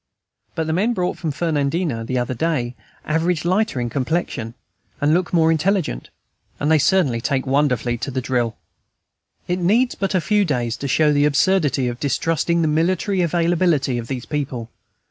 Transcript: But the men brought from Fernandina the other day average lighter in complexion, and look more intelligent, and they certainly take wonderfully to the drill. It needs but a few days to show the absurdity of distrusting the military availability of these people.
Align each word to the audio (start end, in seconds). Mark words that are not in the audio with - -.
But 0.55 0.65
the 0.65 0.73
men 0.73 0.93
brought 0.93 1.19
from 1.19 1.29
Fernandina 1.29 2.03
the 2.03 2.17
other 2.17 2.33
day 2.33 2.73
average 3.05 3.45
lighter 3.45 3.79
in 3.79 3.91
complexion, 3.91 4.55
and 4.99 5.13
look 5.13 5.31
more 5.31 5.51
intelligent, 5.51 6.09
and 6.59 6.71
they 6.71 6.79
certainly 6.79 7.21
take 7.21 7.45
wonderfully 7.45 7.99
to 7.99 8.09
the 8.09 8.19
drill. 8.19 8.57
It 9.47 9.59
needs 9.59 9.93
but 9.93 10.15
a 10.15 10.19
few 10.19 10.43
days 10.43 10.75
to 10.77 10.87
show 10.87 11.13
the 11.13 11.25
absurdity 11.25 11.87
of 11.87 11.99
distrusting 11.99 12.63
the 12.63 12.67
military 12.67 13.21
availability 13.21 13.99
of 13.99 14.07
these 14.07 14.25
people. 14.25 14.71